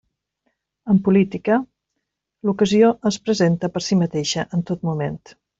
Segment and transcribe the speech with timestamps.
[0.93, 1.57] En política,
[2.49, 5.25] l'ocasió es presenta per si mateixa en tot moment.